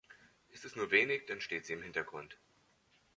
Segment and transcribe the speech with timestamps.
[0.49, 2.39] Ist es nur wenig, dann steht sie im Hintergrund.